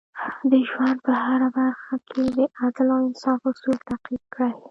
[0.51, 4.53] د ژوند په هره برخه کې د عدل او انصاف اصول تعقیب کړئ.